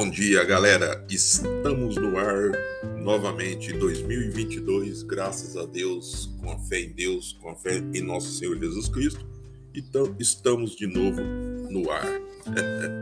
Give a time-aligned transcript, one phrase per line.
[0.00, 1.04] Bom dia, galera.
[1.10, 2.52] Estamos no ar
[2.96, 8.32] novamente 2022, graças a Deus, com a fé em Deus, com a fé em nosso
[8.32, 9.28] Senhor Jesus Cristo.
[9.74, 11.20] Então, estamos de novo
[11.70, 12.18] no ar.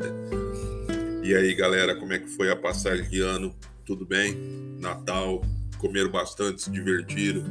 [1.23, 3.55] e aí, galera, como é que foi a passagem de ano?
[3.87, 4.37] Tudo bem?
[4.81, 5.41] Natal,
[5.79, 7.45] comeram bastante, se divertiram,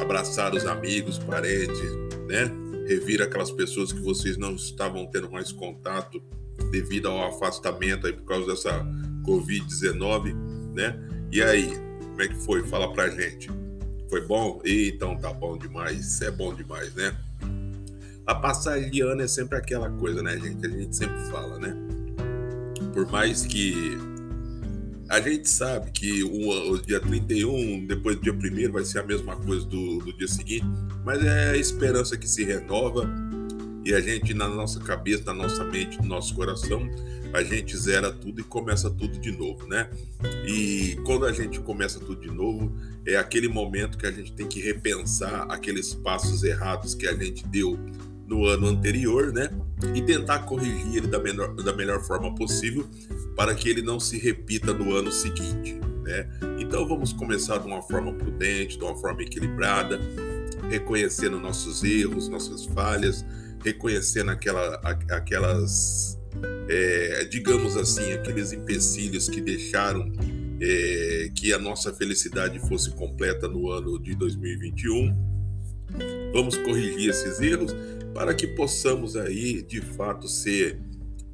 [0.00, 1.92] abraçaram os amigos, parentes,
[2.26, 2.50] né?
[2.88, 6.22] Revir aquelas pessoas que vocês não estavam tendo mais contato
[6.70, 8.86] devido ao afastamento aí por causa dessa
[9.22, 10.34] Covid-19,
[10.74, 10.98] né?
[11.32, 11.68] E aí,
[12.00, 12.66] como é que foi?
[12.66, 13.50] Fala pra gente.
[14.08, 14.60] Foi bom?
[14.64, 17.16] E, então tá bom demais, é bom demais, né?
[18.26, 20.66] A passagem de ano é sempre aquela coisa, né, gente?
[20.66, 21.76] A gente sempre fala, né?
[22.92, 23.96] Por mais que
[25.08, 29.02] a gente sabe que o, o, dia 31, depois do dia 1 vai ser a
[29.04, 30.66] mesma coisa do, do dia seguinte,
[31.04, 33.08] mas é a esperança que se renova
[33.86, 36.90] e a gente, na nossa cabeça, na nossa mente, no nosso coração,
[37.32, 39.88] a gente zera tudo e começa tudo de novo, né?
[40.44, 42.72] E quando a gente começa tudo de novo,
[43.06, 47.46] é aquele momento que a gente tem que repensar aqueles passos errados que a gente
[47.46, 47.78] deu
[48.26, 49.50] no ano anterior, né?
[49.94, 52.88] E tentar corrigir ele da melhor, da melhor forma possível
[53.36, 56.28] para que ele não se repita no ano seguinte, né?
[56.58, 60.00] Então vamos começar de uma forma prudente, de uma forma equilibrada,
[60.68, 63.24] reconhecendo nossos erros, nossas falhas,
[63.64, 64.74] reconhecendo aquela,
[65.10, 66.18] aquelas,
[66.68, 70.12] é, digamos assim, aqueles empecilhos que deixaram
[70.60, 75.14] é, que a nossa felicidade fosse completa no ano de 2021.
[76.32, 77.74] Vamos corrigir esses erros
[78.14, 80.78] para que possamos aí, de fato, ser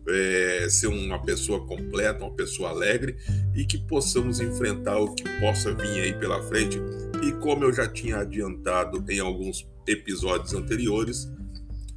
[0.08, 3.16] é, ser uma pessoa completa, uma pessoa alegre
[3.54, 6.80] e que possamos enfrentar o que possa vir aí pela frente.
[7.22, 11.30] E como eu já tinha adiantado em alguns episódios anteriores,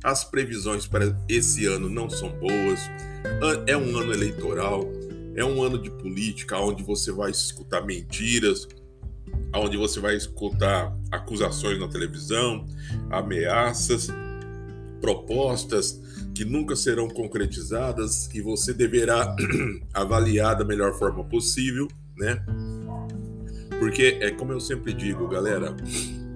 [0.06, 2.80] as previsões para esse ano não são boas.
[3.66, 4.88] É um ano eleitoral,
[5.36, 8.67] é um ano de política onde você vai escutar mentiras,
[9.55, 12.67] onde você vai escutar acusações na televisão,
[13.10, 14.08] ameaças,
[15.02, 15.99] propostas
[16.36, 19.36] que nunca serão concretizadas e você deverá
[19.92, 22.45] avaliar da melhor forma possível, né?
[23.80, 25.76] Porque é como eu sempre digo, galera,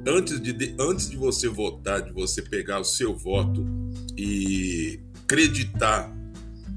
[0.06, 3.66] antes de, antes de você votar, de você pegar o seu voto
[4.18, 6.14] e acreditar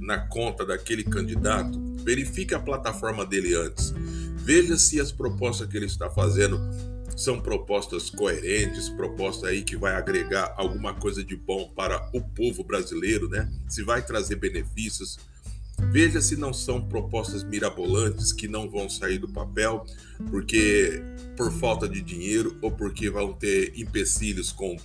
[0.01, 3.95] na conta daquele candidato, verifique a plataforma dele antes.
[4.37, 6.61] Veja se as propostas que ele está fazendo
[7.17, 12.65] são propostas coerentes, propostas aí que vai agregar alguma coisa de bom para o povo
[12.65, 13.51] brasileiro, né?
[13.69, 15.19] Se vai trazer benefícios,
[15.91, 19.85] Veja se não são propostas mirabolantes que não vão sair do papel,
[20.31, 21.03] porque
[21.37, 24.77] por falta de dinheiro ou porque vão ter empecilhos com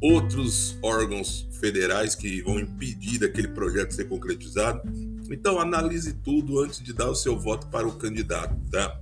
[0.00, 4.82] outros órgãos federais que vão impedir daquele projeto ser concretizado.
[5.30, 9.00] Então analise tudo antes de dar o seu voto para o candidato, tá?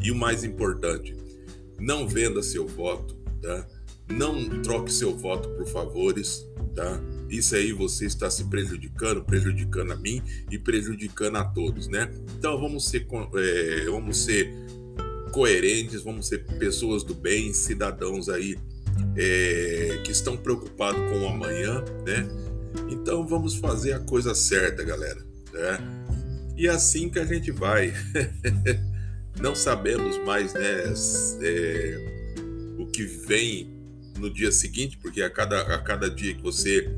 [0.00, 1.16] E o mais importante,
[1.78, 3.66] não venda seu voto, tá?
[4.08, 7.00] Não troque seu voto por favores, tá?
[7.32, 12.10] Isso aí você está se prejudicando, prejudicando a mim e prejudicando a todos, né?
[12.38, 14.52] Então vamos ser, é, vamos ser
[15.32, 18.58] coerentes, vamos ser pessoas do bem, cidadãos aí
[19.16, 22.28] é, que estão preocupados com o amanhã, né?
[22.90, 25.24] Então vamos fazer a coisa certa, galera.
[25.54, 25.78] Né?
[26.54, 27.94] E é assim que a gente vai.
[29.40, 30.92] Não sabemos mais, né?
[31.40, 33.72] É, o que vem
[34.18, 36.88] no dia seguinte, porque a cada, a cada dia que você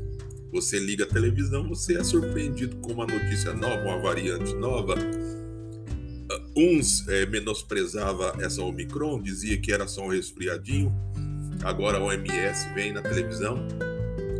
[0.55, 4.95] você liga a televisão, você é surpreendido com uma notícia nova, uma variante nova.
[6.55, 10.95] Uns é, menosprezava essa Omicron, dizia que era só um resfriadinho.
[11.61, 13.67] Agora a OMS vem na televisão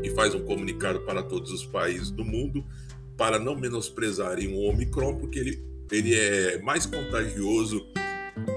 [0.02, 2.66] e faz um comunicado para todos os países do mundo
[3.18, 7.86] para não menosprezarem o Omicron, porque ele, ele é mais contagioso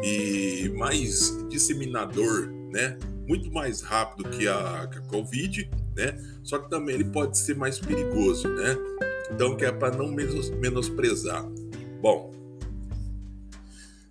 [0.04, 2.96] e mais disseminador, né?
[3.26, 5.68] Muito mais rápido que a, que a Covid
[5.98, 6.16] né?
[6.44, 8.76] Só que também ele pode ser mais perigoso, né?
[9.30, 11.44] Então que é para não menosprezar.
[12.00, 12.32] Bom,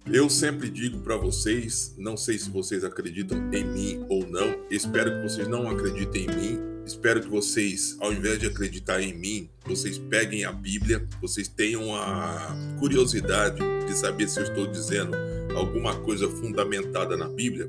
[0.06, 5.10] eu sempre digo para vocês, não sei se vocês acreditam em mim ou não, espero
[5.12, 9.50] que vocês não acreditem em mim, espero que vocês, ao invés de acreditar em mim,
[9.66, 15.16] vocês peguem a Bíblia, vocês tenham a curiosidade de saber se eu estou dizendo
[15.56, 17.68] alguma coisa fundamentada na Bíblia.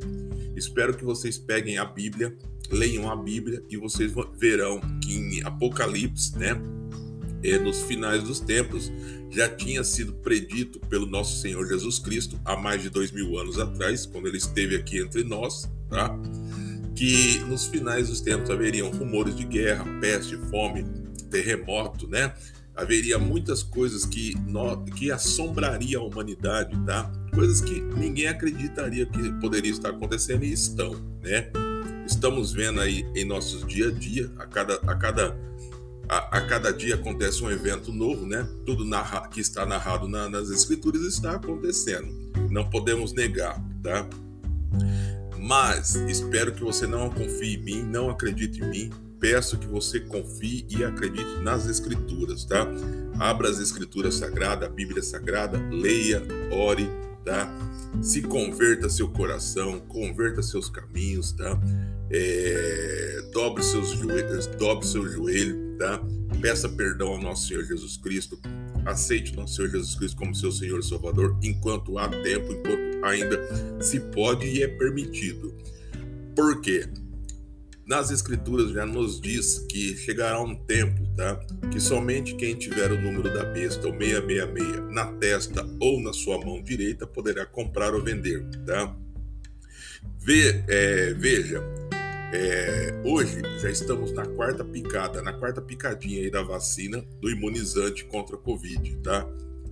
[0.58, 2.37] Espero que vocês peguem a Bíblia
[2.70, 6.60] leiam a Bíblia e vocês verão que em Apocalipse, né,
[7.43, 8.93] é, nos finais dos tempos,
[9.31, 13.58] já tinha sido predito pelo nosso Senhor Jesus Cristo há mais de dois mil anos
[13.58, 16.19] atrás, quando ele esteve aqui entre nós, tá?
[16.94, 20.84] que nos finais dos tempos haveriam rumores de guerra, peste, fome,
[21.31, 22.34] terremoto, né?
[22.78, 24.34] Haveria muitas coisas que,
[24.96, 27.10] que assombraria a humanidade, tá?
[27.34, 31.50] Coisas que ninguém acreditaria que poderia estar acontecendo e estão, né?
[32.06, 35.36] Estamos vendo aí em nossos dia a dia, a cada, a cada,
[36.08, 38.48] a, a cada dia acontece um evento novo, né?
[38.64, 42.08] Tudo narra, que está narrado na, nas escrituras está acontecendo.
[42.48, 44.08] Não podemos negar, tá?
[45.36, 48.90] Mas espero que você não confie em mim, não acredite em mim.
[49.20, 52.67] Peço que você confie e acredite nas escrituras, tá?
[53.19, 56.23] Abra as escrituras sagradas, a Bíblia sagrada, leia,
[56.53, 56.88] ore,
[57.25, 57.53] tá?
[58.00, 61.61] Se converta seu coração, converta seus caminhos, tá?
[62.11, 66.00] É, dobre seus joelhos, dobre seu joelho, tá?
[66.41, 68.38] Peça perdão ao nosso Senhor Jesus Cristo.
[68.87, 73.05] Aceite o nosso Senhor Jesus Cristo como seu Senhor e Salvador enquanto há tempo, enquanto
[73.05, 75.55] ainda se pode e é permitido.
[76.37, 76.88] Por quê?
[77.88, 81.37] Nas escrituras já nos diz que chegará um tempo, tá?
[81.73, 86.38] Que somente quem tiver o número da besta, o 666, na testa ou na sua
[86.38, 88.94] mão direita, poderá comprar ou vender, tá?
[90.19, 91.62] Ve, é, veja,
[92.31, 98.05] é, hoje já estamos na quarta picada, na quarta picadinha aí da vacina do imunizante
[98.05, 99.26] contra a Covid, tá?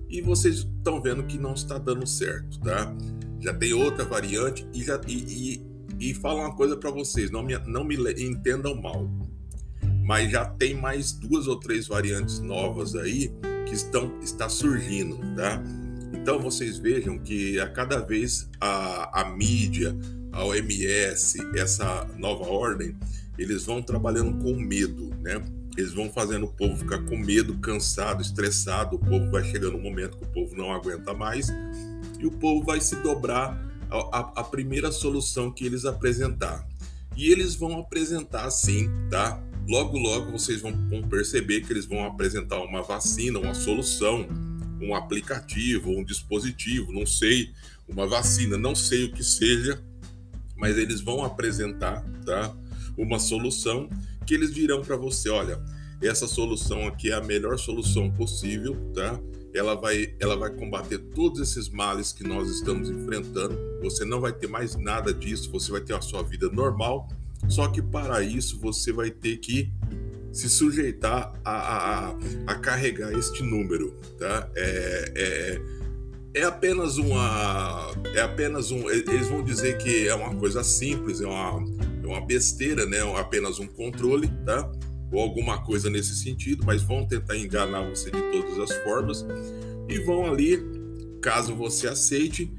[0.09, 2.91] E vocês estão vendo que não está dando certo, tá?
[3.39, 7.43] Já tem outra variante e já e, e, e falo uma coisa para vocês, não
[7.43, 9.09] me, não me entendam mal,
[10.03, 13.31] mas já tem mais duas ou três variantes novas aí
[13.65, 15.61] que estão está surgindo, tá?
[16.13, 19.95] Então vocês vejam que a cada vez a, a mídia,
[20.31, 22.95] a OMS, essa nova ordem,
[23.37, 25.43] eles vão trabalhando com medo, né?
[25.77, 28.95] Eles vão fazendo o povo ficar com medo, cansado, estressado.
[28.95, 31.49] O povo vai chegando um momento que o povo não aguenta mais
[32.19, 36.67] e o povo vai se dobrar a, a primeira solução que eles apresentar.
[37.15, 39.41] E eles vão apresentar sim, tá?
[39.67, 44.27] Logo, logo vocês vão, vão perceber que eles vão apresentar uma vacina, uma solução,
[44.81, 47.51] um aplicativo, um dispositivo, não sei,
[47.87, 49.83] uma vacina, não sei o que seja,
[50.55, 52.55] mas eles vão apresentar, tá?
[52.97, 53.89] Uma solução
[54.25, 55.59] que eles dirão para você, olha,
[56.01, 59.19] essa solução aqui é a melhor solução possível, tá?
[59.57, 63.57] Ela vai, ela vai combater todos esses males que nós estamos enfrentando.
[63.81, 67.07] Você não vai ter mais nada disso, você vai ter a sua vida normal.
[67.47, 69.71] Só que para isso você vai ter que
[70.31, 72.15] se sujeitar a, a,
[72.47, 74.49] a carregar este número, tá?
[74.55, 75.61] É, é,
[76.41, 81.25] é apenas uma é apenas um eles vão dizer que é uma coisa simples é
[81.25, 81.65] uma,
[82.03, 84.69] é uma besteira né é apenas um controle tá
[85.11, 89.25] ou alguma coisa nesse sentido mas vão tentar enganar você de todas as formas
[89.87, 90.59] e vão ali
[91.21, 92.51] caso você aceite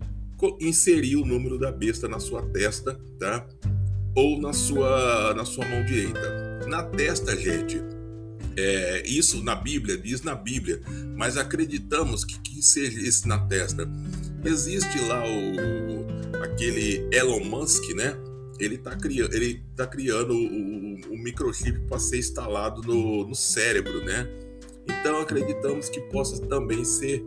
[0.61, 3.47] inserir o número da besta na sua testa tá
[4.15, 7.81] ou na sua na sua mão direita na testa gente
[8.59, 10.81] é, isso na Bíblia, diz na Bíblia,
[11.17, 13.89] mas acreditamos que, que seja esse na testa.
[14.45, 18.17] Existe lá o, aquele Elon Musk, né?
[18.59, 24.27] Ele está criando, ele tá criando o, microchip para ser instalado no, no cérebro, né?
[24.87, 27.23] Então acreditamos que possa também ser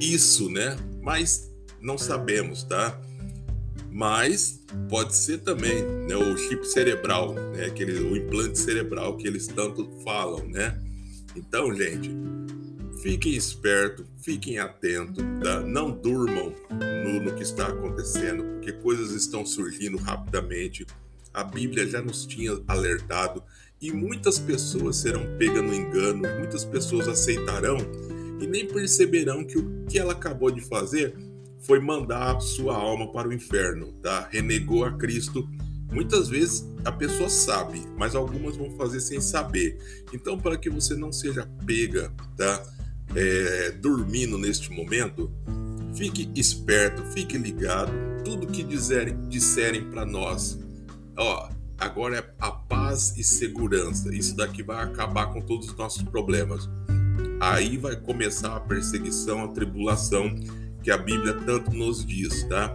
[0.00, 0.76] isso, né?
[1.02, 3.00] Mas não sabemos, tá?
[3.90, 9.46] Mas pode ser também né, o chip cerebral, né, aquele, o implante cerebral que eles
[9.46, 10.76] tanto falam, né?
[11.36, 12.10] Então, gente,
[13.04, 15.60] fiquem espertos, fiquem atentos, tá?
[15.60, 16.54] não durmam
[17.04, 20.86] no, no que está acontecendo, porque coisas estão surgindo rapidamente.
[21.34, 23.42] A Bíblia já nos tinha alertado
[23.78, 27.76] e muitas pessoas serão pegas no engano, muitas pessoas aceitarão
[28.40, 31.14] e nem perceberão que o que ela acabou de fazer
[31.60, 34.26] foi mandar a sua alma para o inferno, tá?
[34.30, 35.46] Renegou a Cristo.
[35.92, 39.78] Muitas vezes a pessoa sabe, mas algumas vão fazer sem saber.
[40.12, 42.73] Então, para que você não seja pega, tá?
[43.14, 45.30] É, dormindo neste momento,
[45.94, 47.92] fique esperto, fique ligado.
[48.24, 48.64] Tudo que
[49.28, 50.58] disserem para nós,
[51.16, 54.14] ó, agora é a paz e segurança.
[54.14, 56.68] Isso daqui vai acabar com todos os nossos problemas.
[57.40, 60.34] Aí vai começar a perseguição, a tribulação
[60.82, 62.74] que a Bíblia tanto nos diz, tá?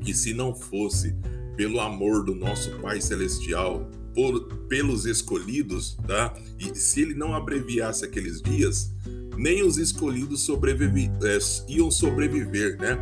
[0.00, 1.14] Que se não fosse
[1.56, 6.34] pelo amor do nosso Pai Celestial, por, pelos escolhidos, tá?
[6.58, 8.92] E se ele não abreviasse aqueles dias,
[9.38, 11.38] nem os escolhidos sobrevivi, é,
[11.72, 12.98] iam sobreviver, né?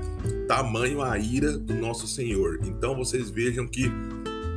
[0.46, 2.60] Tamanho a ira do nosso Senhor.
[2.64, 3.90] Então vocês vejam que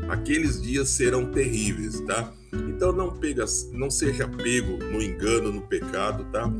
[0.09, 2.31] aqueles dias serão terríveis, tá?
[2.67, 6.51] Então não pega, não seja pego no engano, no pecado, tá?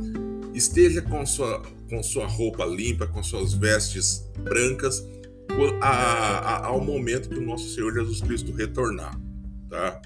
[0.54, 5.06] Esteja com sua, com sua roupa limpa, com suas vestes brancas,
[5.82, 9.20] a, a, ao momento que o nosso Senhor Jesus Cristo retornar,
[9.70, 10.02] tá?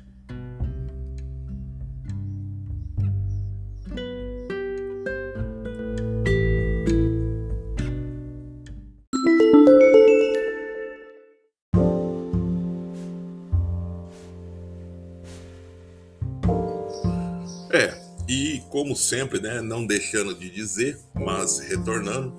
[18.84, 22.34] Como sempre, né, não deixando de dizer, mas retornando,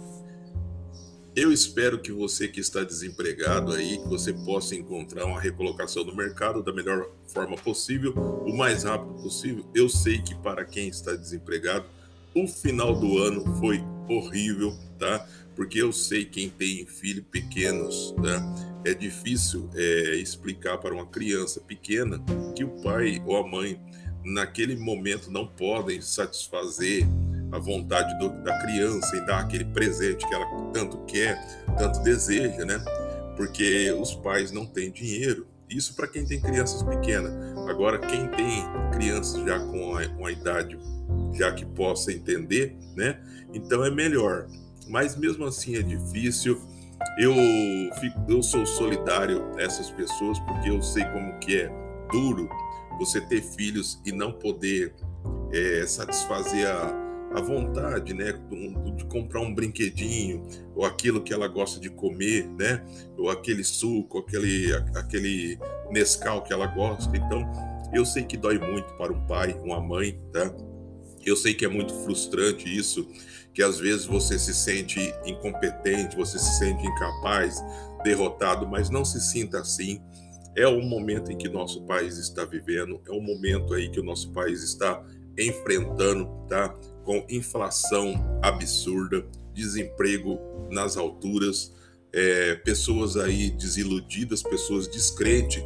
[1.35, 6.15] eu espero que você que está desempregado aí, que você possa encontrar uma recolocação no
[6.15, 9.65] mercado da melhor forma possível, o mais rápido possível.
[9.75, 11.87] Eu sei que para quem está desempregado,
[12.35, 15.27] o final do ano foi horrível, tá?
[15.57, 18.83] Porque eu sei quem tem filhos pequenos, tá?
[18.85, 22.23] É difícil é, explicar para uma criança pequena
[22.55, 23.81] que o pai ou a mãe
[24.25, 27.07] naquele momento não podem satisfazer
[27.52, 31.38] a vontade do, da criança e dar aquele presente que ela tanto quer,
[31.78, 32.83] tanto deseja, né?
[33.37, 35.47] Porque os pais não têm dinheiro.
[35.69, 37.33] Isso para quem tem crianças pequenas.
[37.69, 40.78] Agora, quem tem crianças já com a, com a idade
[41.33, 43.21] já que possa entender, né?
[43.52, 44.47] Então é melhor.
[44.88, 46.61] Mas mesmo assim é difícil.
[47.19, 47.35] Eu,
[48.00, 51.71] fico, eu sou solidário a essas pessoas porque eu sei como que é
[52.11, 52.49] duro
[52.99, 54.95] você ter filhos e não poder
[55.53, 58.33] é, satisfazer a, a vontade, né,
[58.97, 62.85] de comprar um brinquedinho ou aquilo que ela gosta de comer, né,
[63.19, 65.59] ou aquele suco, aquele aquele
[65.91, 67.15] Nescau que ela gosta.
[67.17, 67.45] Então,
[67.93, 70.55] eu sei que dói muito para um pai, uma mãe, tá?
[71.25, 73.09] Eu sei que é muito frustrante isso,
[73.55, 77.63] que às vezes você se sente incompetente, você se sente incapaz,
[78.03, 80.03] derrotado, mas não se sinta assim.
[80.56, 84.04] É o momento em que nosso país está vivendo, é o momento aí que o
[84.04, 85.04] nosso país está
[85.38, 86.68] enfrentando, tá?
[87.04, 90.38] Com inflação absurda, desemprego
[90.70, 91.75] nas alturas,
[92.12, 95.62] é, pessoas aí desiludidas, pessoas descrentes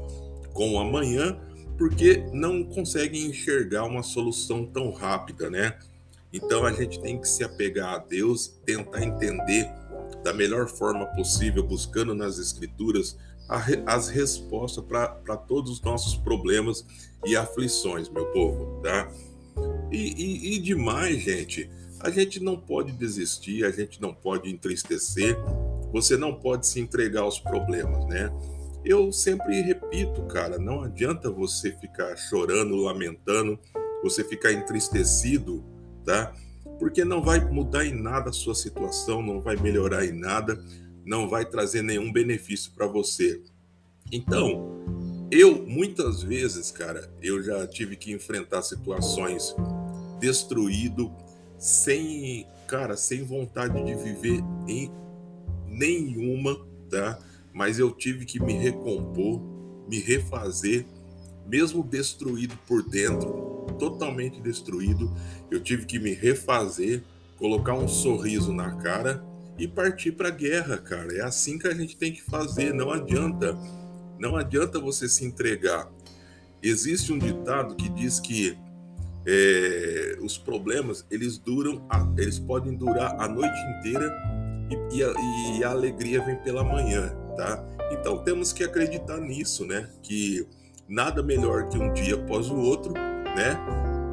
[0.54, 1.38] com o amanhã,
[1.76, 5.78] porque não conseguem enxergar uma solução tão rápida, né?
[6.32, 9.68] Então a gente tem que se apegar a Deus, tentar entender
[10.24, 13.16] da melhor forma possível, buscando nas Escrituras
[13.48, 16.84] as respostas para todos os nossos problemas
[17.24, 19.10] e aflições, meu povo, tá?
[19.90, 25.36] E, e, e demais, gente, a gente não pode desistir, a gente não pode entristecer,
[25.92, 28.30] você não pode se entregar aos problemas, né?
[28.84, 33.58] Eu sempre repito, cara, não adianta você ficar chorando, lamentando,
[34.02, 35.64] você ficar entristecido,
[36.04, 36.32] tá?
[36.78, 40.62] Porque não vai mudar em nada a sua situação, não vai melhorar em nada
[41.08, 43.42] não vai trazer nenhum benefício para você.
[44.12, 44.84] Então,
[45.30, 49.56] eu muitas vezes, cara, eu já tive que enfrentar situações
[50.20, 51.10] destruído,
[51.56, 54.92] sem, cara, sem vontade de viver em
[55.66, 56.60] nenhuma,
[56.90, 57.18] tá?
[57.54, 59.40] Mas eu tive que me recompor,
[59.88, 60.84] me refazer,
[61.46, 65.10] mesmo destruído por dentro, totalmente destruído,
[65.50, 67.02] eu tive que me refazer,
[67.38, 69.26] colocar um sorriso na cara
[69.58, 71.12] e partir para a guerra, cara.
[71.16, 72.72] É assim que a gente tem que fazer.
[72.72, 73.58] Não adianta,
[74.18, 75.90] não adianta você se entregar.
[76.62, 78.56] Existe um ditado que diz que
[79.26, 81.86] é, os problemas eles duram,
[82.16, 84.10] eles podem durar a noite inteira
[84.70, 85.12] e, e, a,
[85.58, 87.64] e a alegria vem pela manhã, tá?
[87.92, 89.88] Então temos que acreditar nisso, né?
[90.02, 90.46] Que
[90.88, 93.58] nada melhor que um dia após o outro, né?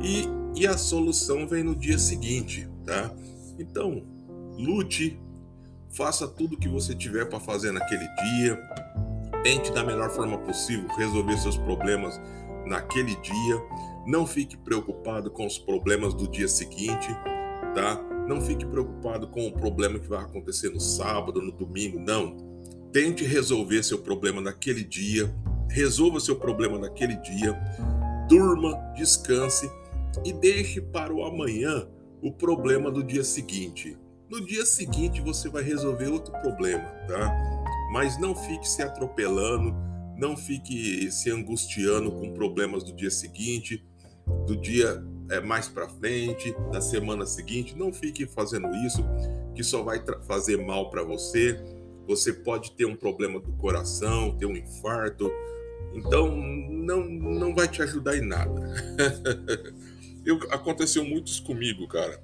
[0.01, 3.11] E, e a solução vem no dia seguinte, tá?
[3.57, 4.03] Então,
[4.57, 5.19] lute,
[5.95, 8.61] Faça tudo o que você tiver para fazer naquele dia.
[9.43, 12.19] Tente da melhor forma possível resolver seus problemas
[12.65, 13.63] naquele dia.
[14.05, 17.07] Não fique preocupado com os problemas do dia seguinte,
[17.73, 17.95] tá?
[18.27, 22.35] Não fique preocupado com o problema que vai acontecer no sábado, no domingo, não.
[22.91, 25.33] Tente resolver seu problema naquele dia.
[25.69, 27.57] Resolva seu problema naquele dia.
[28.27, 29.71] Durma, descanse
[30.25, 31.87] e deixe para o amanhã
[32.21, 33.97] o problema do dia seguinte.
[34.35, 37.33] No dia seguinte você vai resolver outro problema, tá?
[37.89, 39.73] Mas não fique se atropelando,
[40.17, 43.87] não fique se angustiando com problemas do dia seguinte,
[44.45, 45.01] do dia
[45.31, 47.77] é, mais para frente, da semana seguinte.
[47.77, 49.05] Não fique fazendo isso,
[49.55, 51.57] que só vai fazer mal para você.
[52.05, 55.31] Você pode ter um problema do coração, ter um infarto.
[55.93, 58.61] Então, não, não vai te ajudar em nada.
[60.25, 62.21] Eu, aconteceu muito comigo, cara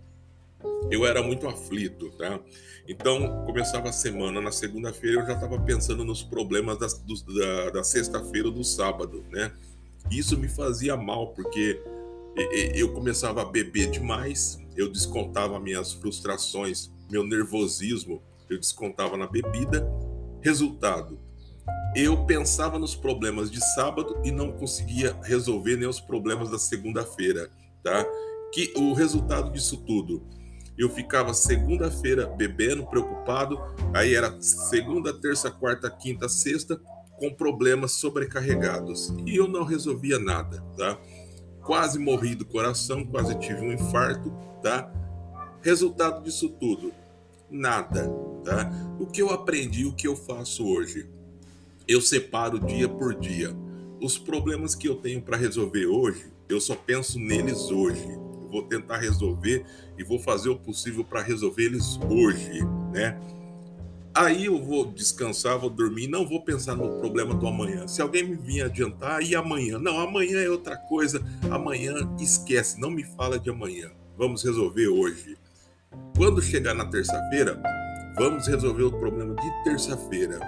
[0.89, 2.39] eu era muito aflito, tá?
[2.87, 7.83] Então, começava a semana, na segunda-feira eu já estava pensando nos problemas da, da, da
[7.83, 9.51] sexta-feira ou do sábado, né?
[10.09, 11.81] Isso me fazia mal, porque
[12.75, 19.87] eu começava a beber demais, eu descontava minhas frustrações, meu nervosismo, eu descontava na bebida.
[20.41, 21.19] Resultado,
[21.95, 27.49] eu pensava nos problemas de sábado e não conseguia resolver nem os problemas da segunda-feira,
[27.83, 28.05] tá?
[28.53, 30.25] Que o resultado disso tudo
[30.77, 33.59] eu ficava segunda-feira bebendo, preocupado,
[33.93, 36.79] aí era segunda, terça, quarta, quinta, sexta,
[37.17, 39.13] com problemas sobrecarregados.
[39.25, 40.97] E eu não resolvia nada, tá?
[41.63, 44.91] quase morri do coração, quase tive um infarto, tá?
[45.61, 46.91] Resultado disso tudo,
[47.49, 48.09] nada,
[48.43, 48.71] tá?
[48.99, 51.09] O que eu aprendi, o que eu faço hoje?
[51.87, 53.55] Eu separo dia por dia.
[54.01, 58.07] Os problemas que eu tenho para resolver hoje, eu só penso neles hoje.
[58.51, 59.65] Vou tentar resolver
[59.97, 63.19] e vou fazer o possível para resolver eles hoje, né?
[64.13, 67.87] Aí eu vou descansar, vou dormir, não vou pensar no problema do amanhã.
[67.87, 69.79] Se alguém me vir adiantar, e amanhã?
[69.79, 71.23] Não, amanhã é outra coisa.
[71.49, 73.89] Amanhã esquece, não me fala de amanhã.
[74.17, 75.37] Vamos resolver hoje.
[76.17, 77.61] Quando chegar na terça-feira,
[78.17, 80.39] vamos resolver o problema de terça-feira.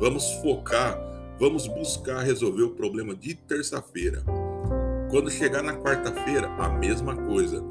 [0.00, 0.98] Vamos focar,
[1.38, 4.24] vamos buscar resolver o problema de terça-feira.
[5.10, 7.62] Quando chegar na quarta-feira, a mesma coisa.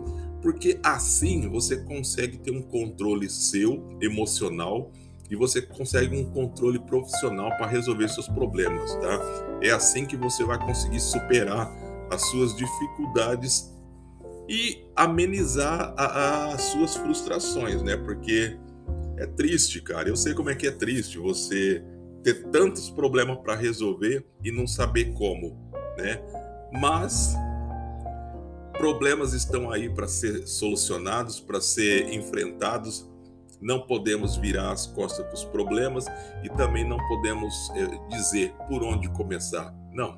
[0.42, 4.92] Porque assim você consegue ter um controle seu emocional
[5.30, 9.20] e você consegue um controle profissional para resolver seus problemas, tá?
[9.62, 11.72] É assim que você vai conseguir superar
[12.10, 13.72] as suas dificuldades
[14.48, 17.96] e amenizar as suas frustrações, né?
[17.96, 18.58] Porque
[19.18, 20.10] é triste, cara.
[20.10, 21.84] Eu sei como é que é triste você
[22.24, 25.56] ter tantos problemas para resolver e não saber como,
[25.98, 26.20] né?
[26.72, 27.36] Mas
[28.78, 33.08] problemas estão aí para ser solucionados, para ser enfrentados.
[33.62, 36.06] Não podemos virar as costas para os problemas
[36.44, 39.76] e também não podemos é, dizer por onde começar.
[39.92, 40.18] Não.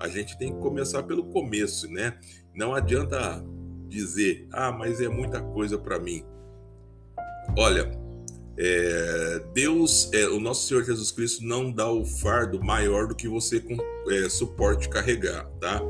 [0.00, 2.18] A gente tem que começar pelo começo, né?
[2.54, 3.44] Não adianta
[3.86, 6.24] dizer, ah, mas é muita coisa para mim.
[7.58, 7.90] Olha,
[8.62, 13.26] é, Deus, é, o nosso Senhor Jesus Cristo não dá o fardo maior do que
[13.26, 13.64] você
[14.10, 15.80] é, suporte carregar, tá?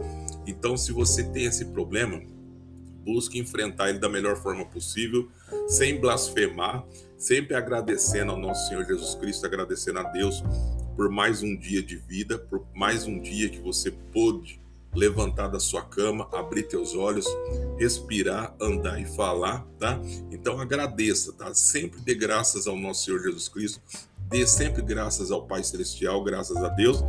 [0.47, 2.23] Então, se você tem esse problema,
[3.05, 5.29] busque enfrentar ele da melhor forma possível,
[5.67, 6.85] sem blasfemar,
[7.19, 10.41] sempre agradecendo ao nosso Senhor Jesus Cristo, agradecendo a Deus
[10.95, 14.60] por mais um dia de vida, por mais um dia que você pôde
[14.95, 17.27] levantar da sua cama, abrir teus olhos,
[17.79, 20.01] respirar, andar e falar, tá?
[20.31, 21.55] Então agradeça, tá?
[21.55, 23.81] Sempre dê graças ao nosso Senhor Jesus Cristo,
[24.29, 27.03] dê sempre graças ao Pai Celestial, graças a Deus,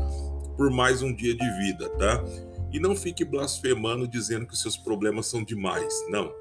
[0.55, 2.23] por mais um dia de vida, tá?
[2.71, 6.05] E não fique blasfemando dizendo que seus problemas são demais.
[6.09, 6.31] Não.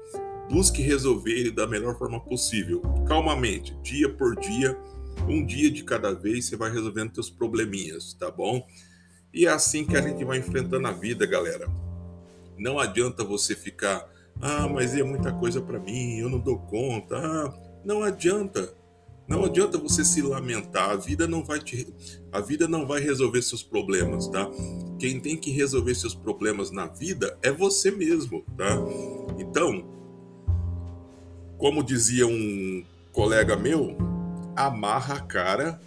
[0.49, 4.77] Busque resolver ele da melhor forma possível, calmamente, dia por dia,
[5.27, 8.65] um dia de cada vez, você vai resolvendo seus probleminhas, tá bom?
[9.33, 11.69] E é assim que a gente vai enfrentando a vida, galera.
[12.57, 14.07] Não adianta você ficar,
[14.41, 17.17] ah, mas é muita coisa para mim, eu não dou conta.
[17.17, 18.73] Ah, não adianta.
[19.27, 20.89] Não adianta você se lamentar.
[20.89, 21.87] A vida não vai te
[22.31, 24.49] a vida não vai resolver seus problemas, tá?
[24.99, 28.77] Quem tem que resolver seus problemas na vida é você mesmo, tá?
[29.39, 29.85] Então,
[31.57, 33.97] como dizia um colega meu,
[34.55, 35.79] amarra a cara,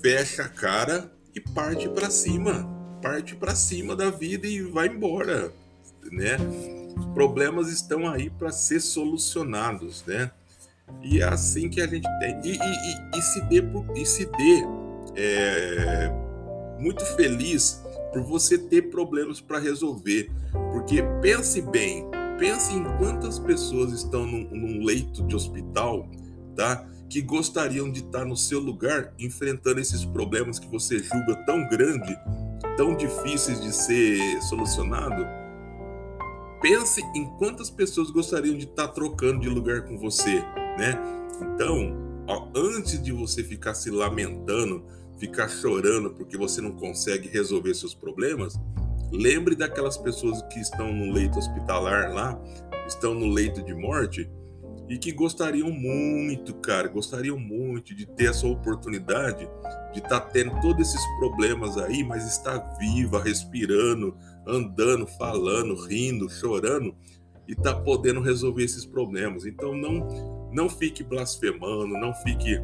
[0.00, 5.52] fecha a cara e parte para cima parte para cima da vida e vai embora,
[6.10, 6.36] né?
[7.14, 10.30] Problemas estão aí para ser solucionados, né?
[11.02, 12.40] E é assim que a gente tem.
[12.44, 13.62] E, e, e, e se dê,
[13.94, 14.64] e se dê
[15.16, 16.10] é,
[16.78, 17.82] muito feliz
[18.12, 20.30] por você ter problemas para resolver.
[20.72, 22.06] Porque pense bem,
[22.38, 26.08] pense em quantas pessoas estão num, num leito de hospital,
[26.56, 26.86] tá?
[27.08, 32.14] que gostariam de estar no seu lugar enfrentando esses problemas que você julga tão grande
[32.76, 35.26] tão difíceis de ser solucionado,
[36.60, 40.40] pense em quantas pessoas gostariam de estar tá trocando de lugar com você,
[40.78, 40.98] né?
[41.40, 44.84] Então, ó, antes de você ficar se lamentando,
[45.18, 48.54] ficar chorando porque você não consegue resolver seus problemas,
[49.12, 52.40] lembre daquelas pessoas que estão no leito hospitalar lá,
[52.86, 54.30] estão no leito de morte
[54.88, 59.46] e que gostariam muito, cara, gostariam muito de ter essa oportunidade
[59.92, 66.30] de estar tá tendo todos esses problemas aí, mas estar viva, respirando, andando, falando, rindo,
[66.30, 66.96] chorando
[67.46, 69.44] e tá podendo resolver esses problemas.
[69.44, 72.58] Então não não fique blasfemando, não fique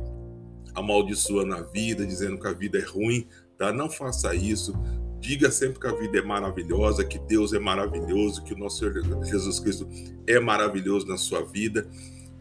[0.74, 3.70] amaldiçoando a vida, dizendo que a vida é ruim, tá?
[3.70, 4.74] Não faça isso.
[5.20, 9.24] Diga sempre que a vida é maravilhosa, que Deus é maravilhoso, que o nosso Senhor
[9.24, 9.87] Jesus Cristo
[10.26, 11.87] é maravilhoso na sua vida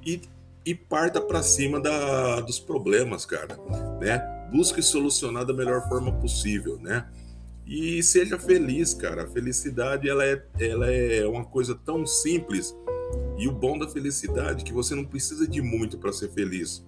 [0.06, 0.22] e,
[0.66, 3.58] e parta para cima da, dos problemas, cara,
[4.00, 4.20] né?
[4.52, 7.08] Busque solucionar da melhor forma possível, né?
[7.66, 9.24] E seja feliz, cara.
[9.24, 12.76] A felicidade ela é, ela é uma coisa tão simples.
[13.38, 16.86] E o bom da felicidade é que você não precisa de muito para ser feliz.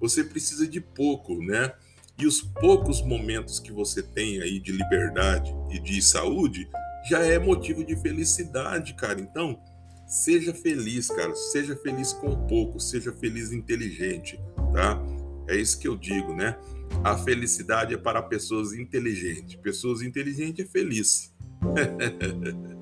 [0.00, 1.72] Você precisa de pouco, né?
[2.18, 6.68] E os poucos momentos que você tem aí de liberdade e de saúde
[7.08, 9.20] já é motivo de felicidade, cara.
[9.20, 9.58] Então,
[10.06, 11.34] Seja feliz, cara.
[11.34, 14.38] Seja feliz com pouco, seja feliz inteligente,
[14.72, 15.02] tá?
[15.48, 16.56] É isso que eu digo, né?
[17.02, 19.56] A felicidade é para pessoas inteligentes.
[19.56, 21.34] Pessoas inteligentes é feliz.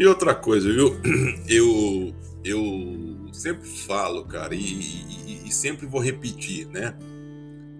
[0.00, 0.98] E outra coisa, viu?
[1.46, 6.94] Eu eu sempre falo, cara, e, e, e sempre vou repetir, né?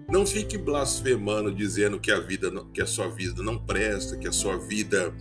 [0.09, 4.31] Não fique blasfemando dizendo que a vida, que a sua vida não presta, que a
[4.31, 5.13] sua vida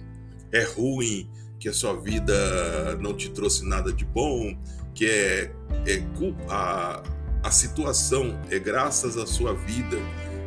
[0.50, 4.58] é ruim, que a sua vida não te trouxe nada de bom,
[4.94, 5.52] que é,
[5.86, 6.02] é
[6.48, 7.02] a,
[7.42, 9.96] a situação é graças à sua vida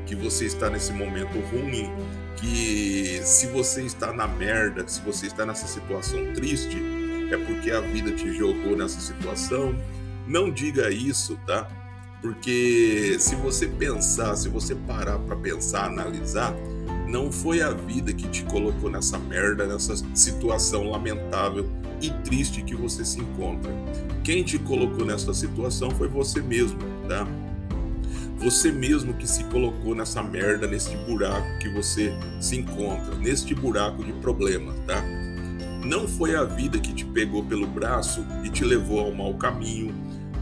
[0.06, 1.90] que você está nesse momento ruim,
[2.36, 6.78] que se você está na merda, se você está nessa situação triste,
[7.34, 9.76] é porque a vida te jogou nessa situação.
[10.28, 11.68] Não diga isso, tá?
[12.22, 16.54] Porque se você pensar, se você parar para pensar, analisar,
[17.08, 21.70] não foi a vida que te colocou nessa merda, nessa situação lamentável
[22.02, 23.72] e triste que você se encontra.
[24.24, 27.28] Quem te colocou nessa situação foi você mesmo, tá?
[28.38, 34.04] Você mesmo que se colocou nessa merda, neste buraco que você se encontra, neste buraco
[34.04, 35.04] de problemas, tá?
[35.86, 39.94] Não foi a vida que te pegou pelo braço e te levou ao mau caminho,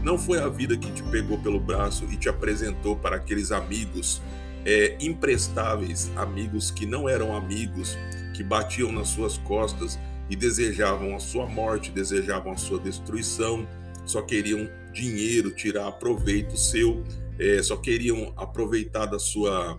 [0.02, 4.20] não foi a vida que te pegou pelo braço e te apresentou para aqueles amigos
[4.64, 7.96] é, imprestáveis, amigos que não eram amigos,
[8.34, 9.98] que batiam nas suas costas
[10.30, 13.66] e desejavam a sua morte, desejavam a sua destruição,
[14.04, 17.02] só queriam dinheiro, tirar proveito seu,
[17.38, 19.78] é, só queriam aproveitar da sua,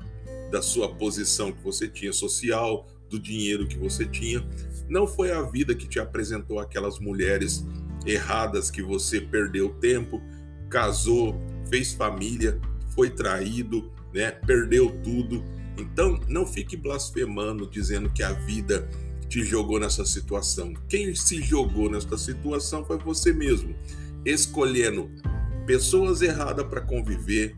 [0.52, 4.46] da sua posição que você tinha social, do dinheiro que você tinha.
[4.94, 7.66] Não foi a vida que te apresentou aquelas mulheres
[8.06, 10.22] erradas que você perdeu tempo,
[10.70, 12.62] casou, fez família,
[12.94, 14.30] foi traído, né?
[14.30, 15.44] Perdeu tudo.
[15.80, 18.88] Então, não fique blasfemando dizendo que a vida
[19.28, 20.76] te jogou nessa situação.
[20.88, 23.76] Quem se jogou nessa situação foi você mesmo,
[24.24, 25.10] escolhendo
[25.66, 27.56] pessoas erradas para conviver,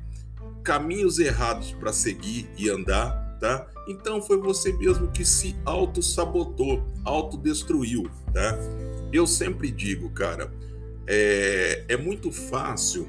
[0.63, 3.67] caminhos errados para seguir e andar, tá?
[3.88, 8.58] Então foi você mesmo que se auto-sabotou, autodestruiu, tá?
[9.12, 10.52] Eu sempre digo, cara,
[11.08, 13.08] é, é muito fácil,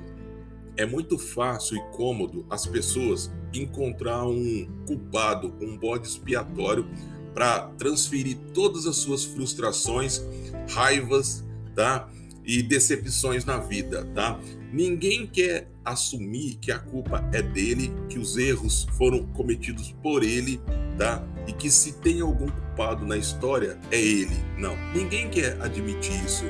[0.76, 6.86] é muito fácil e cômodo as pessoas encontrar um culpado, um bode expiatório
[7.34, 10.22] para transferir todas as suas frustrações,
[10.70, 12.08] raivas, tá?
[12.44, 14.38] E decepções na vida, tá?
[14.72, 20.60] Ninguém quer assumir que a culpa é dele, que os erros foram cometidos por ele,
[20.98, 21.22] tá?
[21.46, 24.36] E que se tem algum culpado na história é ele.
[24.58, 26.44] Não, ninguém quer admitir isso.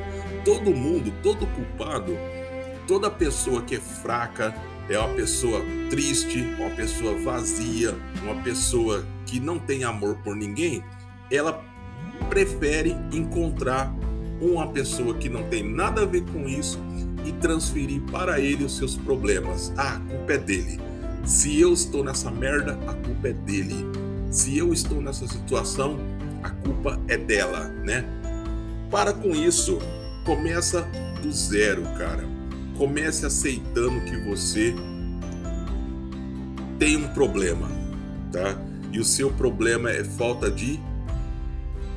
[0.44, 2.12] Todo mundo, todo culpado,
[2.86, 4.54] toda pessoa que é fraca,
[4.88, 10.82] é uma pessoa triste, uma pessoa vazia, uma pessoa que não tem amor por ninguém,
[11.30, 11.64] ela
[12.30, 13.92] prefere encontrar
[14.40, 16.78] uma pessoa que não tem nada a ver com isso
[17.26, 19.72] e transferir para ele os seus problemas.
[19.76, 20.80] Ah, a culpa é dele.
[21.24, 23.84] Se eu estou nessa merda, a culpa é dele.
[24.30, 25.98] Se eu estou nessa situação,
[26.42, 28.04] a culpa é dela, né?
[28.90, 29.78] Para com isso.
[30.24, 30.82] Começa
[31.22, 32.24] do zero, cara.
[32.78, 34.74] Comece aceitando que você
[36.78, 37.68] tem um problema,
[38.30, 38.56] tá?
[38.92, 40.80] E o seu problema é falta de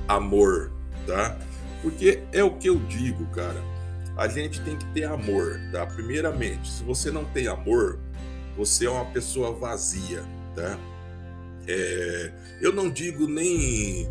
[0.07, 0.71] amor,
[1.05, 1.37] tá?
[1.81, 3.61] Porque é o que eu digo, cara.
[4.19, 5.85] A gente tem que ter amor, tá?
[5.85, 7.97] Primeiramente, se você não tem amor,
[8.57, 10.21] você é uma pessoa vazia,
[10.53, 10.77] tá?
[11.65, 14.09] É, eu não digo nem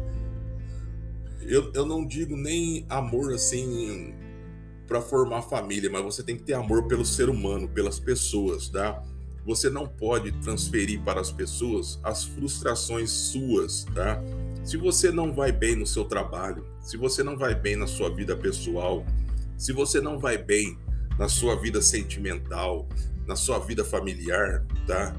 [1.43, 4.15] eu, eu não digo nem amor assim
[4.87, 9.03] para formar família, mas você tem que ter amor pelo ser humano, pelas pessoas, tá?
[9.45, 14.23] Você não pode transferir para as pessoas as frustrações suas, tá?
[14.65, 18.09] Se você não vai bem no seu trabalho, se você não vai bem na sua
[18.09, 19.05] vida pessoal,
[19.59, 20.79] se você não vai bem
[21.19, 22.89] na sua vida sentimental,
[23.27, 25.15] na sua vida familiar, tá?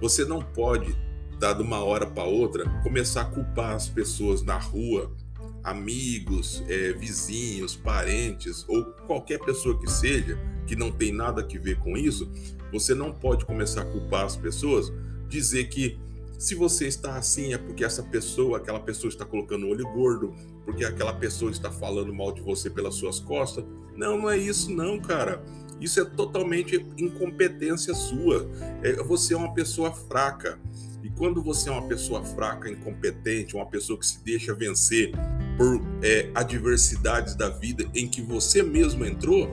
[0.00, 0.96] Você não pode,
[1.38, 5.14] dar de uma hora para outra, começar a culpar as pessoas na rua,
[5.62, 11.78] amigos, é, vizinhos, parentes ou qualquer pessoa que seja que não tem nada a ver
[11.78, 12.30] com isso.
[12.72, 14.92] Você não pode começar a culpar as pessoas,
[15.28, 15.98] dizer que
[16.38, 20.34] se você está assim é porque essa pessoa, aquela pessoa está colocando o olho gordo,
[20.64, 23.64] porque aquela pessoa está falando mal de você pelas suas costas.
[23.96, 25.42] Não, não é isso não, cara.
[25.80, 28.48] Isso é totalmente incompetência sua.
[28.82, 30.58] É, você é uma pessoa fraca.
[31.02, 35.10] E quando você é uma pessoa fraca, incompetente, uma pessoa que se deixa vencer
[35.56, 39.50] por é, adversidades da vida em que você mesmo entrou,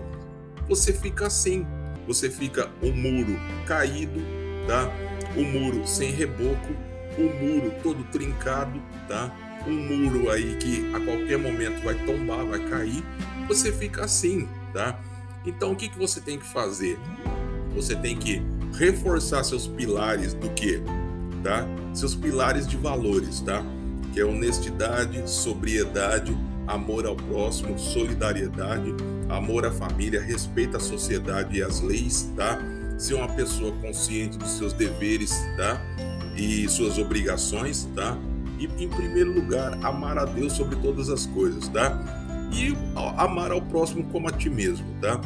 [0.67, 1.65] você fica assim.
[2.05, 4.19] Você fica um muro caído,
[4.67, 4.91] tá?
[5.35, 6.73] o muro sem reboco,
[7.17, 9.31] o muro todo trincado, tá?
[9.67, 13.03] Um muro aí que a qualquer momento vai tombar, vai cair,
[13.47, 14.99] você fica assim, tá?
[15.45, 16.97] Então o que, que você tem que fazer?
[17.75, 18.41] Você tem que
[18.77, 20.81] reforçar seus pilares do que?
[21.43, 21.65] Tá?
[21.93, 23.63] Seus pilares de valores, tá?
[24.13, 26.35] que é honestidade, sobriedade,
[26.67, 28.93] amor ao próximo, solidariedade,
[29.29, 32.59] amor à família, respeito à sociedade e às leis, tá?
[32.97, 35.81] Ser uma pessoa consciente dos seus deveres, tá?
[36.35, 38.17] E suas obrigações, tá?
[38.59, 41.97] E em primeiro lugar, amar a Deus sobre todas as coisas, tá?
[42.53, 42.75] E
[43.17, 45.19] amar ao próximo como a ti mesmo, tá?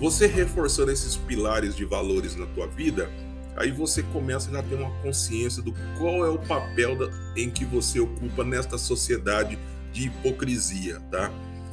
[0.00, 3.10] Você reforçando esses pilares de valores na tua vida,
[3.54, 7.66] aí você começa a ter uma consciência do qual é o papel da, em que
[7.66, 9.58] você ocupa nesta sociedade
[9.92, 11.30] de hipocrisia, tá?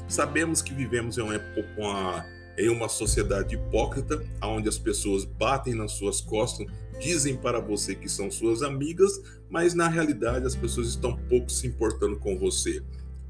[0.10, 1.40] Sabemos que vivemos em uma,
[1.78, 2.26] uma,
[2.58, 6.68] em uma sociedade hipócrita, onde as pessoas batem nas suas costas,
[7.00, 11.68] dizem para você que são suas amigas, mas na realidade as pessoas estão pouco se
[11.68, 12.82] importando com você,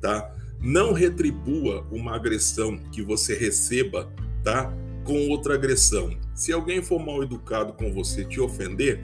[0.02, 0.34] tá?
[0.60, 4.12] Não retribua uma agressão que você receba,
[4.44, 4.74] tá?
[5.04, 6.18] Com outra agressão.
[6.34, 9.02] Se alguém for mal educado com você, te ofender,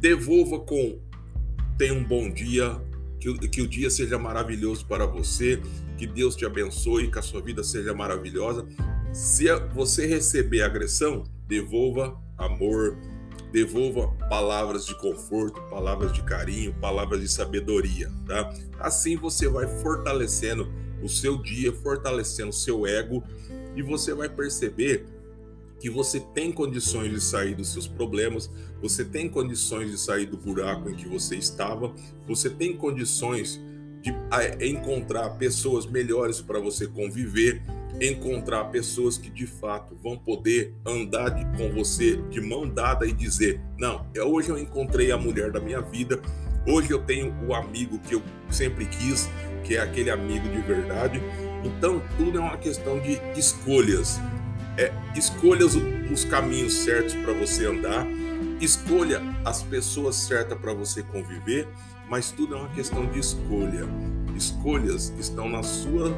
[0.00, 0.98] devolva com
[1.78, 2.80] tenha um bom dia,
[3.18, 5.60] que, que o dia seja maravilhoso para você,
[5.96, 8.66] que Deus te abençoe, que a sua vida seja maravilhosa.
[9.12, 12.98] Se você receber agressão, devolva amor,
[13.54, 18.52] devolva palavras de conforto, palavras de carinho, palavras de sabedoria, tá?
[18.80, 20.68] Assim você vai fortalecendo
[21.00, 23.22] o seu dia, fortalecendo o seu ego
[23.76, 25.06] e você vai perceber
[25.78, 28.50] que você tem condições de sair dos seus problemas,
[28.82, 31.94] você tem condições de sair do buraco em que você estava,
[32.26, 33.60] você tem condições
[34.02, 34.12] de
[34.66, 37.62] encontrar pessoas melhores para você conviver,
[38.00, 43.12] encontrar pessoas que de fato vão poder andar de, com você de mão dada e
[43.12, 46.20] dizer: Não, é, hoje eu encontrei a mulher da minha vida,
[46.66, 49.28] hoje eu tenho o amigo que eu sempre quis,
[49.62, 51.20] que é aquele amigo de verdade.
[51.64, 54.18] Então, tudo é uma questão de escolhas.
[54.76, 55.76] É, escolha os,
[56.10, 58.04] os caminhos certos para você andar,
[58.60, 61.68] escolha as pessoas certas para você conviver,
[62.08, 63.86] mas tudo é uma questão de escolha.
[64.36, 66.12] Escolhas estão nas suas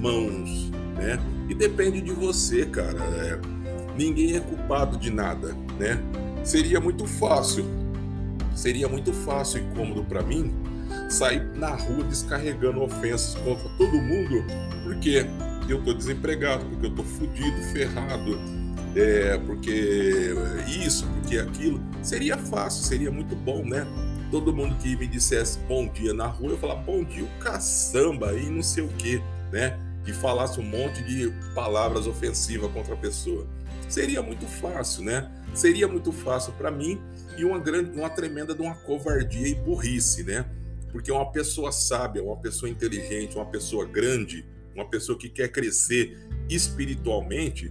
[0.00, 1.18] mãos, né?
[1.48, 2.98] E depende de você, cara.
[2.98, 3.38] É,
[3.96, 5.98] ninguém é culpado de nada, né?
[6.44, 7.64] Seria muito fácil,
[8.54, 10.52] seria muito fácil e cômodo para mim
[11.08, 14.44] sair na rua descarregando ofensas contra todo mundo,
[14.84, 15.26] porque
[15.68, 18.38] eu tô desempregado, porque eu tô fudido, ferrado,
[18.96, 20.34] é, porque
[20.66, 21.80] isso, porque aquilo.
[22.02, 23.86] Seria fácil, seria muito bom, né?
[24.30, 28.34] Todo mundo que me dissesse bom dia na rua, eu falar bom dia, o caçamba
[28.34, 29.78] e não sei o que, né?
[30.08, 33.46] E falasse um monte de palavras ofensivas contra a pessoa.
[33.90, 35.30] Seria muito fácil, né?
[35.54, 36.98] Seria muito fácil para mim
[37.36, 40.46] e uma grande, uma tremenda de uma covardia e burrice, né?
[40.90, 46.18] Porque uma pessoa sábia, uma pessoa inteligente, uma pessoa grande, uma pessoa que quer crescer
[46.48, 47.70] espiritualmente,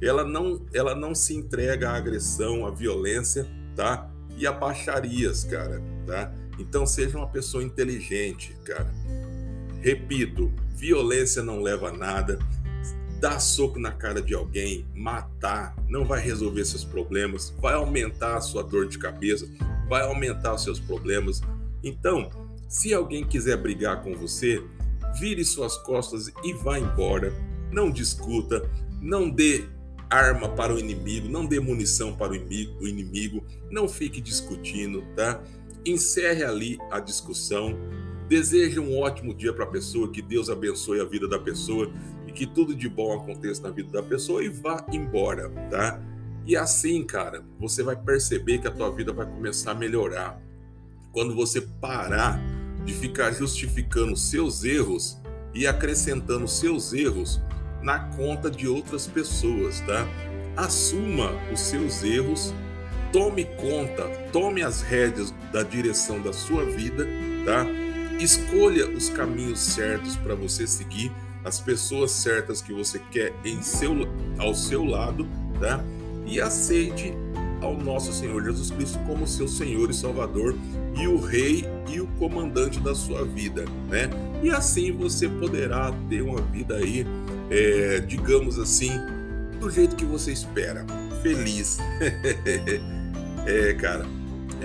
[0.00, 4.08] ela não, ela não se entrega à agressão, à violência, tá?
[4.36, 6.32] E a baixarias, cara, tá?
[6.56, 8.92] Então seja uma pessoa inteligente, cara.
[9.84, 12.38] Repito, violência não leva a nada.
[13.20, 18.40] Dar soco na cara de alguém, matar, não vai resolver seus problemas, vai aumentar a
[18.40, 19.46] sua dor de cabeça,
[19.86, 21.42] vai aumentar os seus problemas.
[21.82, 22.30] Então,
[22.66, 24.64] se alguém quiser brigar com você,
[25.20, 27.30] vire suas costas e vá embora.
[27.70, 28.66] Não discuta,
[29.02, 29.66] não dê
[30.08, 35.04] arma para o inimigo, não dê munição para o inimigo, o inimigo, não fique discutindo,
[35.14, 35.42] tá?
[35.84, 37.78] Encerre ali a discussão.
[38.28, 41.90] Deseje um ótimo dia para a pessoa, que Deus abençoe a vida da pessoa
[42.26, 46.00] e que tudo de bom aconteça na vida da pessoa e vá embora, tá?
[46.46, 50.40] E assim, cara, você vai perceber que a tua vida vai começar a melhorar.
[51.12, 52.40] Quando você parar
[52.84, 55.18] de ficar justificando seus erros
[55.54, 57.40] e acrescentando seus erros
[57.82, 60.06] na conta de outras pessoas, tá?
[60.56, 62.54] Assuma os seus erros,
[63.12, 67.06] tome conta, tome as rédeas da direção da sua vida,
[67.44, 67.83] tá?
[68.20, 71.12] Escolha os caminhos certos para você seguir,
[71.44, 73.92] as pessoas certas que você quer em seu,
[74.38, 75.28] ao seu lado,
[75.60, 75.84] tá?
[76.26, 77.12] E aceite
[77.60, 80.54] ao nosso Senhor Jesus Cristo como seu Senhor e Salvador
[80.96, 84.08] e o Rei e o comandante da sua vida, né?
[84.42, 87.06] E assim você poderá ter uma vida aí,
[87.50, 88.92] é, digamos assim,
[89.58, 90.86] do jeito que você espera,
[91.22, 91.78] feliz.
[93.46, 94.06] é, cara,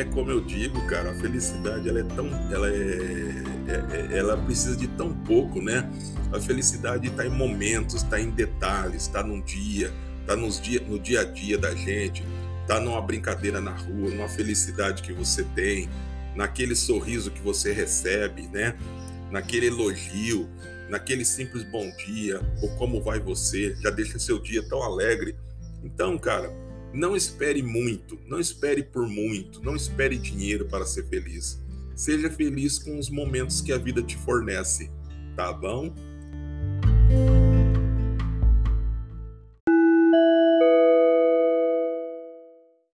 [0.02, 4.38] é como eu digo, cara, a felicidade ela é tão, ela é, é, é ela
[4.38, 5.90] precisa de tão pouco, né?
[6.34, 10.98] A felicidade está em momentos, está em detalhes, está num dia, está nos dia, no
[10.98, 12.24] dia a dia da gente
[12.70, 15.90] tá numa brincadeira na rua, numa felicidade que você tem,
[16.36, 18.78] naquele sorriso que você recebe, né?
[19.32, 20.48] Naquele elogio,
[20.88, 25.36] naquele simples bom dia, ou como vai você, já deixa seu dia tão alegre.
[25.84, 26.54] Então, cara,
[26.94, 31.62] não espere muito, não espere por muito, não espere dinheiro para ser feliz.
[31.96, 34.90] Seja feliz com os momentos que a vida te fornece,
[35.36, 35.94] tá bom?